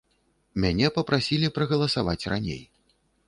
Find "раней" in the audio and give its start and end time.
2.35-2.61